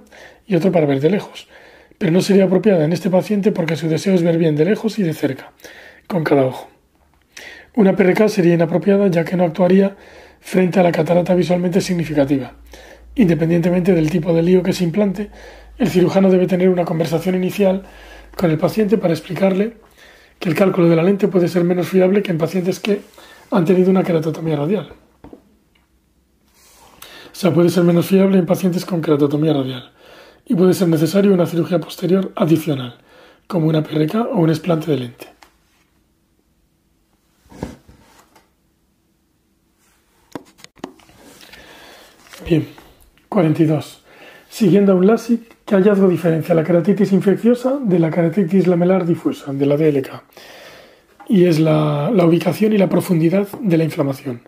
[0.47, 1.49] y otro para ver de lejos,
[1.97, 4.99] pero no sería apropiada en este paciente porque su deseo es ver bien de lejos
[4.99, 5.53] y de cerca,
[6.07, 6.69] con cada ojo.
[7.75, 9.97] Una PRK sería inapropiada ya que no actuaría
[10.41, 12.53] frente a la catarata visualmente significativa.
[13.15, 15.31] Independientemente del tipo de lío que se implante,
[15.79, 17.85] el cirujano debe tener una conversación inicial
[18.37, 19.79] con el paciente para explicarle
[20.39, 23.01] que el cálculo de la lente puede ser menos fiable que en pacientes que
[23.51, 25.00] han tenido una keratotomía radial.
[27.41, 29.93] Sea, puede ser menos fiable en pacientes con keratotomía radial
[30.45, 32.99] y puede ser necesario una cirugía posterior adicional,
[33.47, 35.27] como una PRK o un explante de lente.
[42.47, 42.69] Bien,
[43.31, 44.05] 42.
[44.51, 49.51] Siguiendo a un LASIK, ¿qué hallazgo diferencia la keratitis infecciosa de la keratitis lamelar difusa,
[49.55, 50.25] de la DLK?
[51.31, 54.43] Y es la ubicación y la profundidad de la inflamación.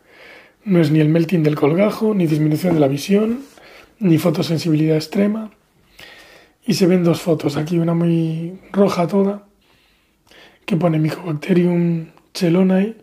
[0.65, 3.41] No es ni el melting del colgajo, ni disminución de la visión,
[3.99, 5.51] ni fotosensibilidad extrema.
[6.65, 9.47] Y se ven dos fotos, aquí una muy roja toda,
[10.65, 12.97] que pone Mycobacterium chelonae,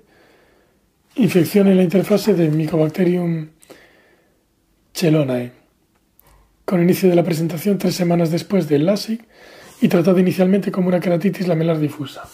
[1.16, 3.50] infección en la interfase de Mycobacterium
[4.94, 5.60] chelonae
[6.70, 9.26] con inicio de la presentación tres semanas después del LASIK
[9.82, 12.30] y tratado inicialmente como una keratitis lamelar difusa,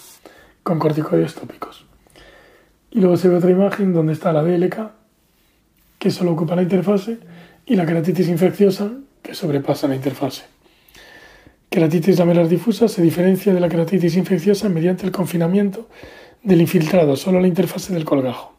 [0.62, 1.86] con corticoides tópicos.
[2.92, 4.92] Y luego se ve otra imagen donde está la DLK,
[6.06, 7.18] que solo ocupa la interfase,
[7.66, 8.92] y la keratitis infecciosa,
[9.24, 10.44] que sobrepasa la interfase.
[11.68, 15.90] Keratitis lamelar difusa se diferencia de la keratitis infecciosa mediante el confinamiento
[16.44, 18.54] del infiltrado solo a la interfase del colgajo.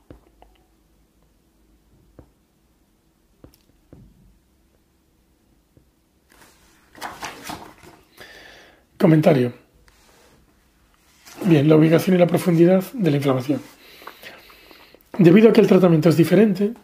[8.98, 9.52] Comentario.
[11.44, 13.60] Bien, la ubicación y la profundidad de la inflamación.
[15.16, 16.74] Debido a que el tratamiento es diferente,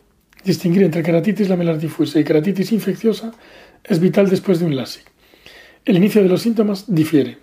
[0.45, 3.33] distinguir entre keratitis lamelar difusa y keratitis infecciosa
[3.85, 5.05] es vital después de un LASIK.
[5.85, 7.39] El inicio de los síntomas difiere.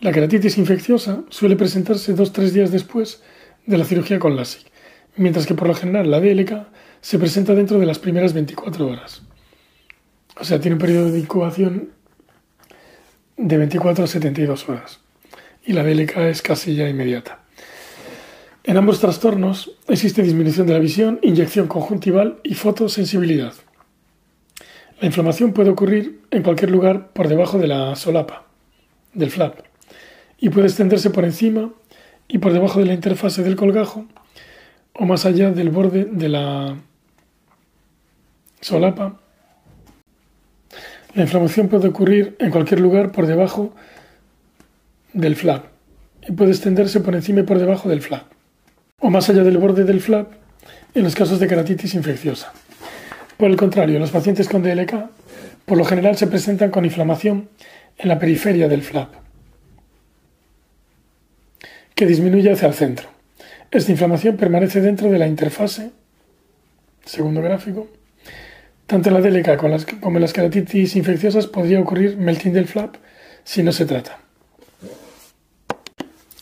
[0.00, 3.22] La keratitis infecciosa suele presentarse dos o tres días después
[3.66, 4.66] de la cirugía con LASIK,
[5.16, 6.66] mientras que por lo general la DLK
[7.00, 9.22] se presenta dentro de las primeras 24 horas.
[10.40, 11.90] O sea, tiene un periodo de incubación
[13.36, 15.00] de 24 a 72 horas
[15.64, 17.43] y la DLK es casi ya inmediata.
[18.66, 23.52] En ambos trastornos existe disminución de la visión, inyección conjuntival y fotosensibilidad.
[25.00, 28.46] La inflamación puede ocurrir en cualquier lugar por debajo de la solapa,
[29.12, 29.58] del flap,
[30.38, 31.74] y puede extenderse por encima
[32.26, 34.06] y por debajo de la interfase del colgajo
[34.94, 36.76] o más allá del borde de la
[38.62, 39.20] solapa
[41.14, 43.74] la inflamación puede ocurrir en cualquier lugar por debajo
[45.12, 45.66] del flap
[46.26, 48.33] y puede extenderse por encima y por debajo del flap
[49.00, 50.32] o más allá del borde del flap
[50.94, 52.52] en los casos de keratitis infecciosa.
[53.36, 54.94] Por el contrario, los pacientes con DLK
[55.66, 57.48] por lo general se presentan con inflamación
[57.98, 59.12] en la periferia del flap
[61.94, 63.08] que disminuye hacia el centro.
[63.70, 65.90] Esta inflamación permanece dentro de la interfase,
[67.04, 67.88] segundo gráfico,
[68.86, 69.56] tanto en la DLK
[70.00, 72.96] como en las keratitis infecciosas podría ocurrir melting del flap
[73.42, 74.18] si no se trata.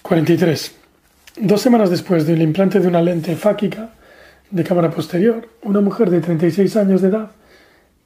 [0.03, 0.82] 43.
[1.37, 3.90] Dos semanas después del implante de una lente fáquica
[4.51, 7.31] de cámara posterior, una mujer de 36 años de edad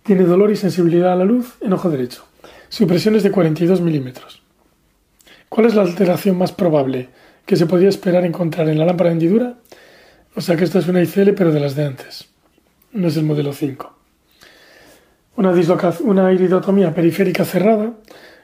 [0.03, 2.25] tiene dolor y sensibilidad a la luz en ojo derecho.
[2.69, 4.43] Su presión es de 42 milímetros.
[5.49, 7.09] ¿Cuál es la alteración más probable
[7.45, 9.55] que se podría esperar encontrar en la lámpara de hendidura?
[10.35, 12.29] O sea que esta es una ICL pero de las de antes.
[12.93, 13.97] No es el modelo 5
[15.37, 15.53] una,
[16.05, 17.93] una iridotomía periférica cerrada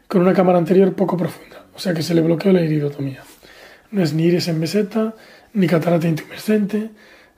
[0.09, 3.23] con una cámara anterior poco profunda, o sea que se le bloqueó la iridotomía.
[3.93, 5.15] No es ni iris en meseta,
[5.53, 6.91] ni catarata intumescente,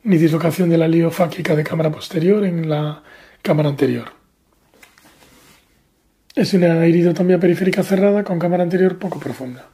[0.04, 3.02] ni dislocación de la liofáquica de cámara posterior en la
[3.42, 4.12] cámara anterior.
[6.34, 9.68] Es una iridotomía periférica cerrada con cámara anterior poco profunda.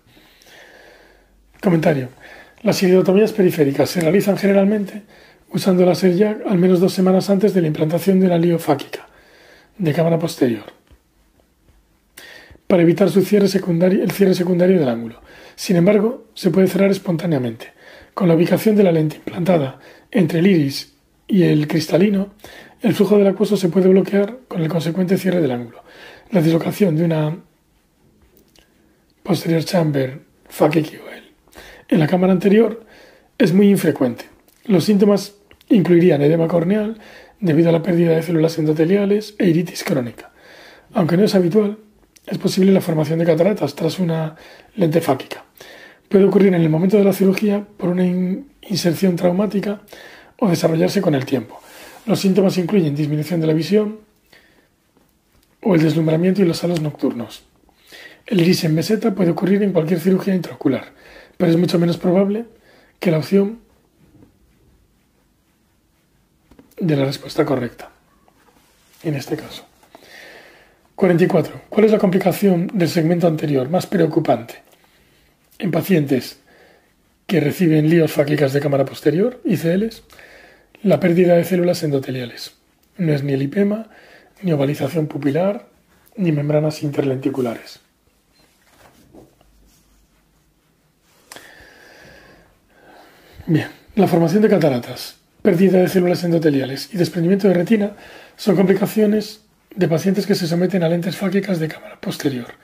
[1.63, 2.09] Comentario.
[2.63, 5.03] Las iridotomías periféricas se realizan generalmente
[5.53, 9.07] usando la SERJAC al menos dos semanas antes de la implantación de una liofáquica
[9.79, 10.81] de cámara posterior
[12.71, 15.21] para evitar su cierre secundario, el cierre secundario del ángulo.
[15.61, 17.75] Sin embargo, se puede cerrar espontáneamente.
[18.15, 19.79] Con la ubicación de la lente implantada
[20.11, 20.95] entre el iris
[21.29, 22.31] y el cristalino,
[22.81, 25.83] el flujo del acuoso se puede bloquear con el consecuente cierre del ángulo.
[26.31, 27.37] La dislocación de una
[29.23, 30.99] posterior chamber phakic
[31.91, 32.87] en la cámara anterior
[33.37, 34.25] es muy infrecuente.
[34.65, 35.35] Los síntomas
[35.69, 36.99] incluirían edema corneal
[37.39, 40.33] debido a la pérdida de células endoteliales e iritis crónica.
[40.95, 41.77] Aunque no es habitual,
[42.27, 44.37] es posible la formación de cataratas tras una
[44.75, 45.45] lente fáquica.
[46.11, 49.83] Puede ocurrir en el momento de la cirugía por una inserción traumática
[50.41, 51.61] o desarrollarse con el tiempo.
[52.05, 54.01] Los síntomas incluyen disminución de la visión
[55.63, 57.45] o el deslumbramiento y los halos nocturnos.
[58.27, 60.87] El iris en meseta puede ocurrir en cualquier cirugía intraocular,
[61.37, 62.47] pero es mucho menos probable
[62.99, 63.61] que la opción
[66.81, 67.93] de la respuesta correcta
[69.05, 69.65] en este caso.
[70.97, 71.61] 44.
[71.69, 74.70] ¿Cuál es la complicación del segmento anterior más preocupante?
[75.61, 76.39] En pacientes
[77.27, 80.03] que reciben líos fáquicas de cámara posterior, ICLs,
[80.83, 82.55] la pérdida de células endoteliales.
[82.97, 83.91] No es ni el lipema,
[84.41, 85.69] ni ovalización pupilar,
[86.17, 87.81] ni membranas interlenticulares.
[93.47, 97.97] Bien, la formación de cataratas, pérdida de células endoteliales y desprendimiento de retina
[98.37, 99.43] son complicaciones
[99.77, 102.55] de pacientes que se someten a lentes fáquicas de cámara posterior.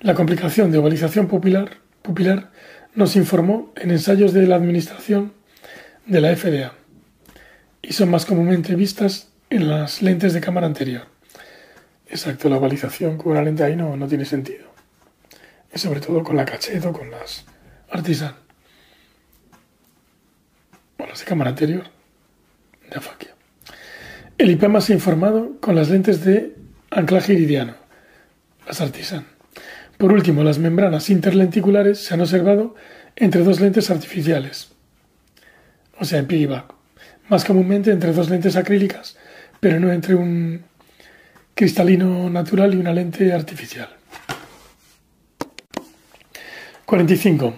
[0.00, 2.50] La complicación de ovalización pupilar, pupilar
[2.94, 5.32] nos informó en ensayos de la administración
[6.06, 6.72] de la FDA
[7.82, 11.06] y son más comúnmente vistas en las lentes de cámara anterior.
[12.08, 14.66] Exacto, la ovalización con una lente ahí no, no tiene sentido.
[15.72, 17.44] Y sobre todo con la cacheto, con las
[17.90, 18.34] artisan.
[20.98, 21.84] O las de cámara anterior,
[22.90, 23.34] de afaquia.
[24.36, 26.56] El IPEMA se ha informado con las lentes de
[26.90, 27.74] anclaje iridiano,
[28.66, 29.26] las Artisan.
[30.00, 32.74] Por último, las membranas interlenticulares se han observado
[33.16, 34.70] entre dos lentes artificiales,
[35.98, 36.72] o sea, en piggyback,
[37.28, 39.18] más comúnmente entre dos lentes acrílicas,
[39.60, 40.62] pero no entre un
[41.54, 43.90] cristalino natural y una lente artificial.
[46.86, 47.54] 45.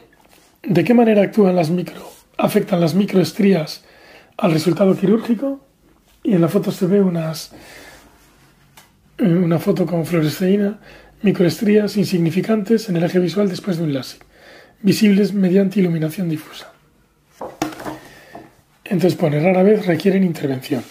[0.64, 3.84] ¿De qué manera actúan las micro, afectan las microestrías
[4.36, 5.64] al resultado quirúrgico?
[6.24, 7.52] y en la foto se ve unas,
[9.18, 10.78] eh, una foto con fluoresceína,
[11.22, 14.20] microestrías insignificantes en el eje visual después de un láser,
[14.82, 16.72] visibles mediante iluminación difusa.
[18.84, 20.82] Entonces pone, rara vez requieren intervención.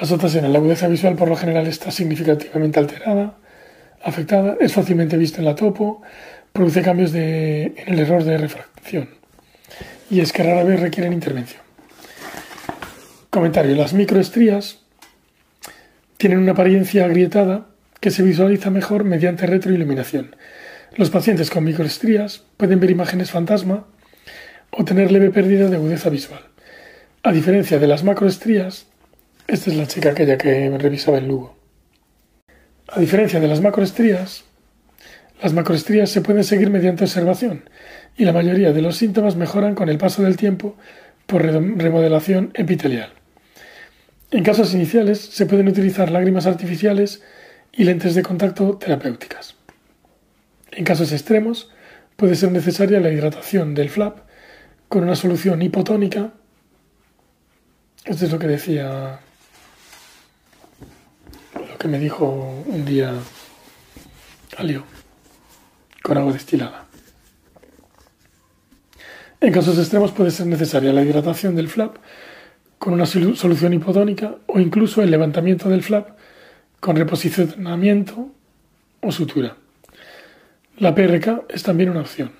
[0.00, 3.36] Las otras en la agudeza visual por lo general está significativamente alterada,
[4.02, 6.00] afectada, es fácilmente vista en la topo,
[6.52, 9.10] produce cambios de, en el error de refracción.
[10.10, 11.62] Y es que rara vez requieren intervención.
[13.28, 13.76] Comentario.
[13.76, 14.80] Las microestrías
[16.16, 17.69] tienen una apariencia agrietada
[18.00, 20.36] que se visualiza mejor mediante retroiluminación.
[20.96, 23.86] Los pacientes con microestrías pueden ver imágenes fantasma
[24.70, 26.40] o tener leve pérdida de agudeza visual.
[27.22, 28.86] A diferencia de las macroestrías,
[29.46, 31.56] esta es la chica aquella que revisaba en Lugo.
[32.88, 34.44] A diferencia de las macroestrías,
[35.42, 37.68] las macroestrías se pueden seguir mediante observación
[38.16, 40.76] y la mayoría de los síntomas mejoran con el paso del tiempo
[41.26, 43.12] por remodelación epitelial.
[44.30, 47.22] En casos iniciales se pueden utilizar lágrimas artificiales
[47.72, 49.54] y lentes de contacto terapéuticas.
[50.72, 51.70] En casos extremos
[52.16, 54.18] puede ser necesaria la hidratación del flap
[54.88, 56.32] con una solución hipotónica.
[58.04, 59.20] Esto es lo que decía,
[61.54, 63.14] lo que me dijo un día
[64.56, 64.84] Alio,
[66.02, 66.86] con agua destilada.
[69.40, 71.96] En casos extremos puede ser necesaria la hidratación del flap
[72.78, 76.19] con una solución hipotónica o incluso el levantamiento del flap
[76.80, 78.30] con reposicionamiento
[79.00, 79.56] o sutura.
[80.78, 82.32] La PRK es también una opción.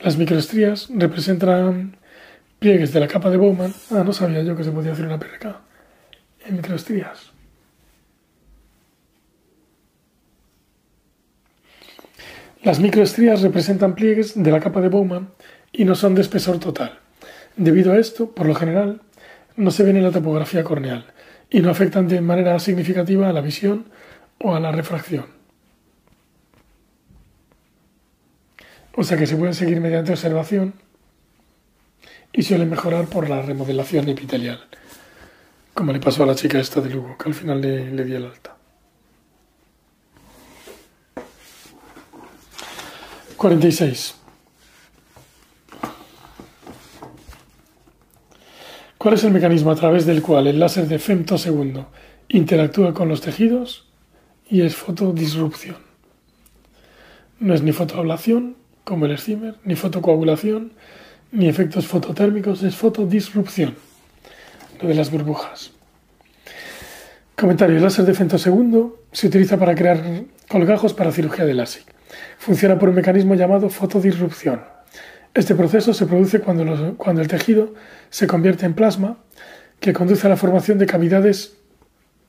[0.00, 1.96] Las microestrías representan
[2.58, 3.72] pliegues de la capa de Bowman.
[3.90, 5.60] Ah, no sabía yo que se podía hacer una PRK
[6.46, 7.32] en microestrías.
[12.62, 15.28] Las microestrías representan pliegues de la capa de Bowman
[15.72, 16.98] y no son de espesor total.
[17.56, 19.00] Debido a esto, por lo general,
[19.56, 21.04] no se ven en la topografía corneal
[21.50, 23.86] y no afectan de manera significativa a la visión
[24.38, 25.26] o a la refracción.
[28.94, 30.74] O sea que se pueden seguir mediante observación
[32.32, 34.60] y suelen mejorar por la remodelación epitelial.
[35.74, 38.16] como le pasó a la chica esta de Lugo, que al final le, le dio
[38.16, 38.56] el alta.
[43.36, 44.17] 46.
[49.08, 51.88] ¿Cuál es el mecanismo a través del cual el láser de femtosegundo
[52.28, 53.88] interactúa con los tejidos?
[54.50, 55.78] Y es fotodisrupción.
[57.40, 60.72] No es ni fotoablación, como el Stimer, ni fotocoagulación,
[61.32, 63.76] ni efectos fototérmicos, es fotodisrupción,
[64.82, 65.70] lo de las burbujas.
[67.34, 70.02] Comentario: el láser de femtosegundo se utiliza para crear
[70.48, 71.84] colgajos para cirugía de LASIK.
[72.36, 74.60] Funciona por un mecanismo llamado fotodisrupción.
[75.38, 77.72] Este proceso se produce cuando, cuando el tejido
[78.10, 79.18] se convierte en plasma,
[79.78, 81.56] que conduce a la formación de cavidades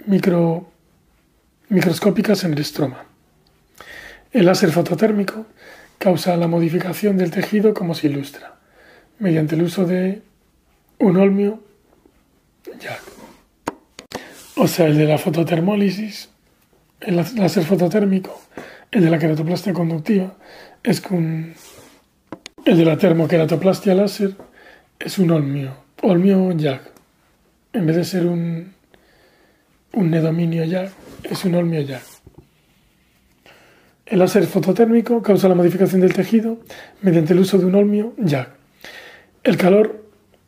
[0.06, 0.70] micro,
[1.70, 3.06] microscópicas en el estroma.
[4.32, 5.48] El láser fototérmico
[5.98, 8.60] causa la modificación del tejido como se ilustra,
[9.18, 10.22] mediante el uso de
[11.00, 11.64] un olmio
[12.80, 13.00] ya.
[14.56, 16.30] O sea, el de la fototermólisis,
[17.02, 18.40] el láser fototérmico,
[18.92, 20.36] el de la queratoplastia conductiva,
[20.84, 21.56] es con
[22.70, 24.36] el de la termoqueratoplastia láser
[25.00, 26.84] es un olmio, olmio jack.
[27.74, 28.74] En vez de ser un,
[29.94, 30.92] un nedominio jack,
[31.24, 32.04] es un olmio jack.
[34.06, 36.60] El láser fototérmico causa la modificación del tejido
[37.02, 38.52] mediante el uso de un olmio jack.
[39.44, 40.06] El calor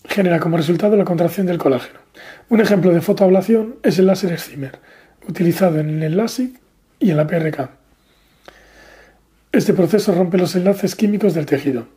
[0.08, 2.02] genera como resultado la contracción del colágeno.
[2.50, 4.78] Un ejemplo de fotoablación es el láser Excimer,
[5.28, 6.56] utilizado en el LASIK
[7.00, 7.72] y en la PRK.
[9.52, 11.88] Este proceso rompe los enlaces químicos del tejido.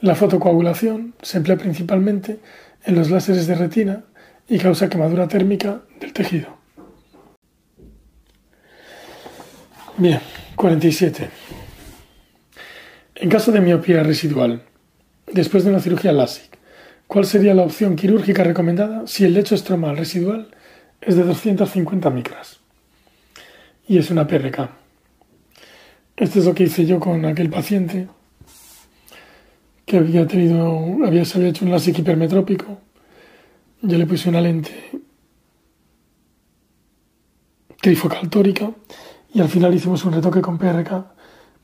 [0.00, 2.38] La fotocoagulación se emplea principalmente
[2.84, 4.04] en los láseres de retina
[4.48, 6.56] y causa quemadura térmica del tejido.
[9.96, 10.20] Bien,
[10.54, 11.28] 47.
[13.16, 14.62] En caso de miopía residual,
[15.32, 16.56] después de una cirugía LASIK,
[17.08, 20.54] ¿cuál sería la opción quirúrgica recomendada si el lecho estromal residual
[21.00, 22.60] es de 250 micras?
[23.88, 24.70] Y es una PRK.
[26.16, 28.06] Esto es lo que hice yo con aquel paciente
[29.88, 32.78] que había tenido, había, se había hecho un láser hipermetrópico.
[33.80, 34.70] Yo le puse una lente
[37.80, 38.70] trifocal tórica
[39.32, 41.06] y al final hicimos un retoque con PRK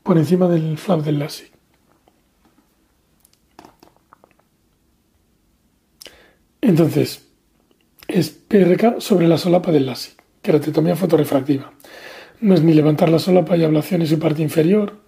[0.01, 1.51] por encima del flap del LASIK.
[6.61, 7.27] Entonces,
[8.07, 11.71] es PRK sobre la solapa del LASIK, queratetomía fotorefractiva.
[12.41, 15.04] No es ni levantar la solapa y ablación en su parte inferior,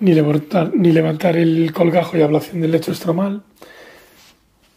[0.00, 3.42] ni levantar, ni levantar el colgajo y ablación del lecho estromal.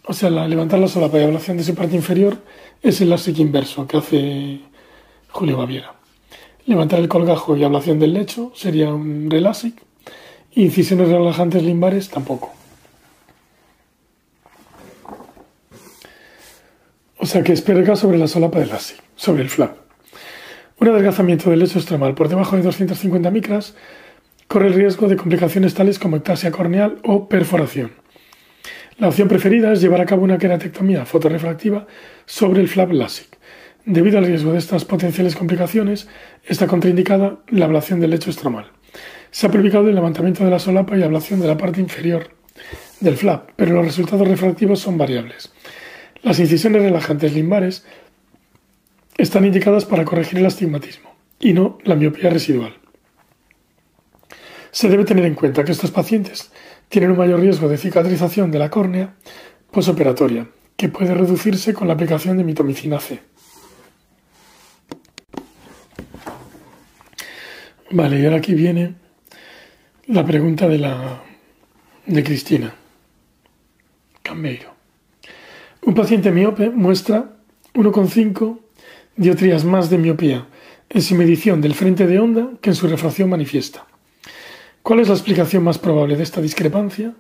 [0.05, 2.37] O sea, levantar la solapa y ablación de su parte inferior
[2.81, 4.59] es el LASIK inverso que hace
[5.29, 5.93] Julio Baviera.
[6.65, 9.81] Levantar el colgajo y ablación del lecho sería un relasic.
[10.53, 12.53] Incisiones relajantes limbares tampoco.
[17.19, 17.63] O sea que es
[17.95, 19.75] sobre la solapa del LASIK, sobre el flap.
[20.79, 23.75] Un adelgazamiento del lecho estromal por debajo de 250 micras
[24.47, 27.91] corre el riesgo de complicaciones tales como ectasia corneal o perforación.
[28.97, 31.85] La opción preferida es llevar a cabo una queratectomía fotorefractiva
[32.25, 33.37] sobre el flap LASIK.
[33.85, 36.07] Debido al riesgo de estas potenciales complicaciones,
[36.45, 38.71] está contraindicada la ablación del lecho estromal.
[39.31, 42.31] Se ha publicado el levantamiento de la solapa y ablación de la parte inferior
[42.99, 45.53] del flap, pero los resultados refractivos son variables.
[46.23, 47.85] Las incisiones relajantes limbares
[49.17, 52.73] están indicadas para corregir el astigmatismo y no la miopía residual.
[54.77, 56.51] Se debe tener en cuenta que estos pacientes
[56.87, 59.15] tienen un mayor riesgo de cicatrización de la córnea
[59.71, 63.19] posoperatoria, que puede reducirse con la aplicación de mitomicina C.
[67.89, 68.93] Vale, y ahora aquí viene
[70.05, 71.23] la pregunta de la
[72.05, 72.75] de Cristina
[74.21, 74.75] Cambeiro.
[75.87, 77.33] Un paciente miope muestra
[77.73, 78.59] 1,5
[79.15, 80.45] diotrías más de miopía
[80.87, 83.87] en su medición del frente de onda que en su refracción manifiesta.
[84.87, 87.13] ¿Cuál es la explicación más probable de esta discrepancia?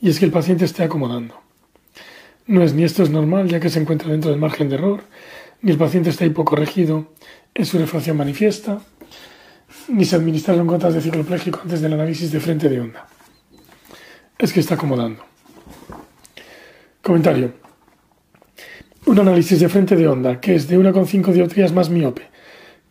[0.00, 1.34] Y es que el paciente esté acomodando.
[2.46, 5.02] No es ni esto es normal, ya que se encuentra dentro del margen de error,
[5.60, 7.08] ni el paciente está hipocorregido
[7.54, 8.82] en su refracción manifiesta,
[9.88, 13.08] ni se administraron gotas de ciclopléjico antes del análisis de frente de onda.
[14.38, 15.24] Es que está acomodando.
[17.02, 17.52] Comentario.
[19.06, 22.27] Un análisis de frente de onda que es de 1,5 dioptrías más miope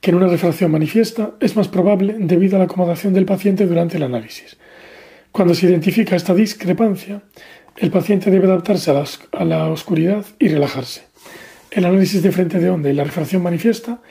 [0.02, 3.98] que en una refracción manifiesta es más probable debido a la acomodación del paciente durante
[3.98, 4.58] el análisis.
[5.32, 7.22] Cuando se identifica esta discrepancia,
[7.76, 11.04] el paciente debe adaptarse a la, oscuridad y relajarse.
[11.70, 14.02] El análisis de frente de onda y la refracción manifiesta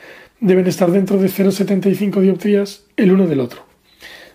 [0.40, 3.66] deben estar dentro de 0,75 dioptrías el uno del otro.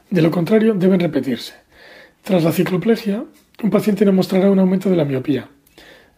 [0.10, 1.54] De lo contrario, deben repetirse.
[2.24, 3.24] Tras la cicloplegia,
[3.64, 5.50] un paciente no mostrará un aumento de la miopía.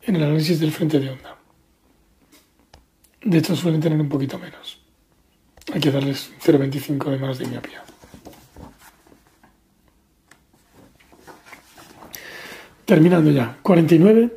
[0.05, 1.37] en el análisis del frente de onda.
[3.23, 4.82] De hecho, suelen tener un poquito menos.
[5.71, 7.83] Hay que darles 0,25 de más de miopía.
[12.85, 13.57] Terminando ya.
[13.61, 14.29] 49.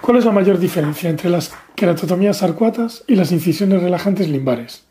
[0.00, 4.84] ¿Cuál es la mayor diferencia entre las queratotomías arcuatas y las incisiones relajantes limbares?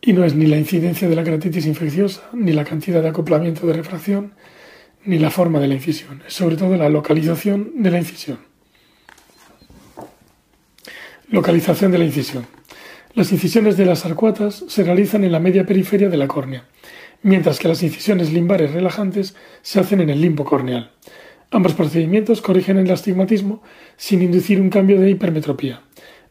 [0.00, 3.66] Y no es ni la incidencia de la queratitis infecciosa, ni la cantidad de acoplamiento
[3.66, 4.34] de refracción,
[5.04, 8.38] ni la forma de la incisión, es sobre todo la localización de la incisión.
[11.28, 12.46] Localización de la incisión.
[13.14, 16.64] Las incisiones de las arcuatas se realizan en la media periferia de la córnea,
[17.22, 20.90] mientras que las incisiones limbares relajantes se hacen en el limbo corneal.
[21.52, 23.62] Ambos procedimientos corrigen el astigmatismo
[23.96, 25.82] sin inducir un cambio de hipermetropía,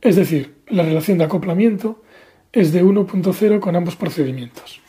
[0.01, 2.03] es decir, la relación de acoplamiento
[2.51, 4.81] es de 1.0 con ambos procedimientos.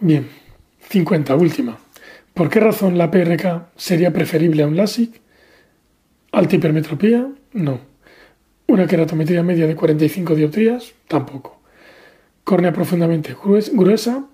[0.00, 0.28] Bien,
[0.88, 1.78] 50, última.
[2.34, 5.20] ¿Por qué razón la PRK sería preferible a un LASIK?
[6.32, 7.28] ¿Alta hipermetropía?
[7.52, 7.95] No.
[8.68, 10.92] ¿Una queratometría media de 45 dioptrías?
[11.08, 11.60] Tampoco.
[12.44, 13.36] ¿Córnea profundamente
[13.72, 14.26] gruesa?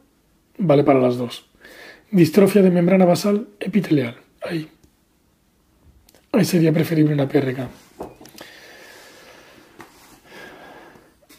[0.58, 1.46] Vale para las dos.
[2.10, 4.16] Distrofia de membrana basal epitelial.
[4.42, 4.68] Ahí.
[6.32, 7.68] Ahí sería preferible una PRK.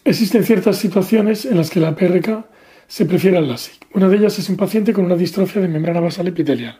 [0.05, 2.45] Existen ciertas situaciones en las que la PRK
[2.87, 3.87] se prefiere al LASIK.
[3.93, 6.79] Una de ellas es un paciente con una distrofia de membrana basal epitelial,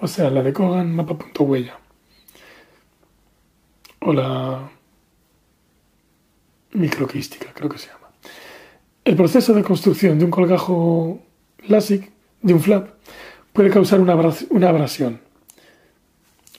[0.00, 1.78] o sea, la de Kogan mapa punto huella.
[6.72, 8.10] Microquística, creo que se llama.
[9.04, 11.20] El proceso de construcción de un colgajo
[11.66, 12.10] LASIK,
[12.42, 12.90] de un flap,
[13.52, 14.12] puede causar una,
[14.68, 15.20] abrasión,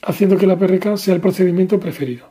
[0.02, 2.26] haciendo que la PRK sea el procedimiento preferido.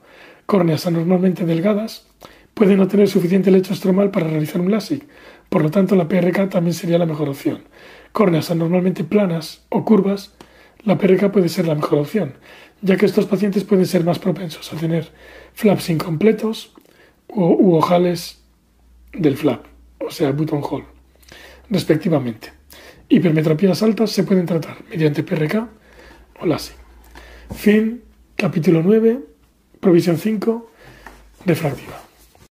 [0.46, 2.08] Córneas anormalmente delgadas
[2.54, 5.06] puede no tener suficiente lecho estromal para realizar un LASIK,
[5.50, 7.64] por lo tanto la PRK también sería la mejor opción.
[8.12, 10.34] Córneas anormalmente planas o curvas,
[10.84, 12.34] la PRK puede ser la mejor opción,
[12.82, 15.10] ya que estos pacientes pueden ser más propensos a tener
[15.54, 16.71] flaps incompletos
[17.34, 18.42] u ojales
[19.14, 19.66] del flap,
[20.00, 20.86] o sea, button hole,
[21.70, 22.52] respectivamente.
[23.10, 25.68] Hipermetropías altas se pueden tratar mediante PRK
[26.40, 26.76] o LASIK.
[27.56, 28.04] Fin,
[28.36, 29.20] capítulo 9,
[29.80, 30.72] provisión 5,
[31.46, 32.11] refractiva.